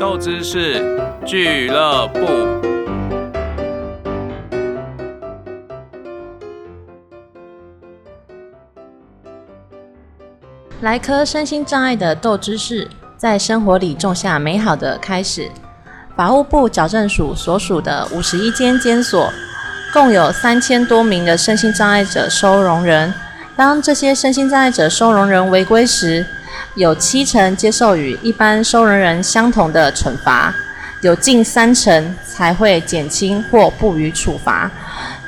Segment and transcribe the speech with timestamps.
[0.00, 0.82] 斗知识
[1.26, 2.20] 俱乐部。
[10.80, 15.50] 来颗身心障碍的斗知识，在生活里种下美好的开始。
[16.16, 19.30] 法务部矫正署所属的五十一间监所，
[19.92, 23.12] 共有三千多名的身心障碍者收容人。
[23.54, 26.24] 当这些身心障碍者收容人违规时，
[26.74, 30.54] 有七成接受与一般收容人相同的惩罚，
[31.02, 34.70] 有近三成才会减轻或不予处罚。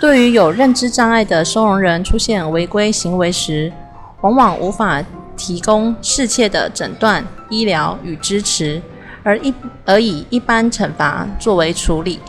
[0.00, 3.72] 对于有认知障碍的收容人出现违规行为时，
[4.20, 5.02] 往往无法
[5.36, 8.80] 提供适切的诊断、医疗与支持，
[9.22, 9.54] 而一
[9.84, 12.20] 而以一般惩罚作为处理。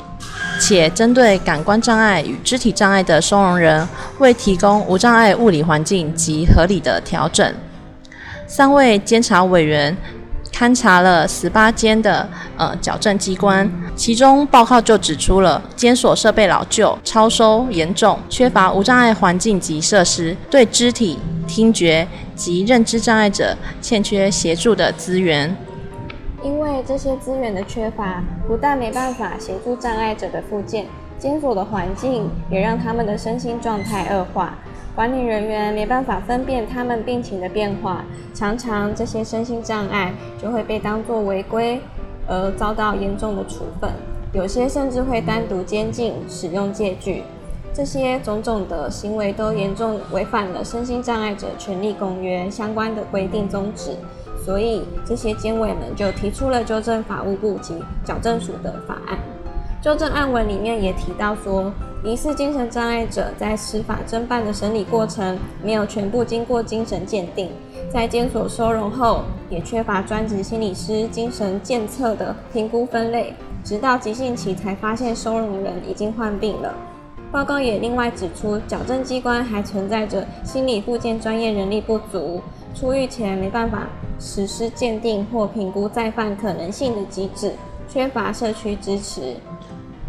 [0.59, 3.87] 且针对感官障碍与肢体障碍的收容人，
[4.19, 7.53] 未提供无障碍物理环境及合理的调整。
[8.47, 9.95] 三位监察委员
[10.51, 25.55] 勘察了十八间的呃矫正机关，其中报告就指出了监所设备老旧、超收严重，缺乏无障碍环境及设施，对肢体、听觉及认知障碍者欠缺协助的资源。
[26.43, 30.85] 因为这些资源的缺乏，不但没办法协助障碍者的复健，
[31.17, 34.53] 监所的环境也让他们的身心状态恶化。
[34.95, 41.81] 管理人员没办法分辨他们病情的变化，常常这些身心障碍就会被当作违规
[42.27, 43.89] 而遭到严重的处分，
[44.33, 47.23] 有些甚至会单独监禁、使用戒具。
[47.73, 53.97] 这些种种的行为都严重违反了《身心障碍者权利公约》相关的规定宗旨。
[54.45, 59.17] 所以，这些监委们就提出了纠正法务部及矫正署的法案。
[59.83, 61.69] 纠正案文里面也提到说，
[62.05, 67.49] 疑似精神障碍者在司法侦办的审理过程没有全部经过精神鉴定，
[67.91, 76.73] 在监所收容后也缺乏专职心理师精神监测的评估分类，直到急性期才发现收容人已经患病了。
[77.29, 82.41] 报告也另外指出，矫正机关还存在着心理复健专业人力不足。
[82.73, 87.51] 出狱前没办法实施鉴定或评估再犯可能性的机制，
[87.89, 89.35] 缺乏社区支持，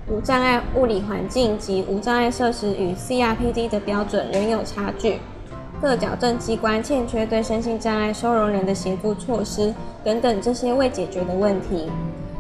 [0.09, 5.19] 无障碍物理环境及无障碍设施与 CRPD 的标准仍有差距，
[5.81, 11.91] 各矫正机关欠缺对身心障碍收容人的协助措施等等这些未解决的问题，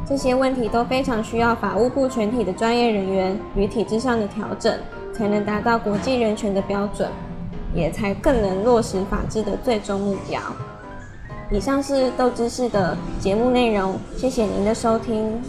[0.06, 4.78] 这些问题都非常需要法务部全体的专业人员与体制上的调整，
[5.12, 7.08] 才能达到国际人权的标准。
[7.74, 10.40] 也才更能落实法治的最终目标。
[11.50, 15.42] 以上是斗知识的节目内容，谢谢您的收听。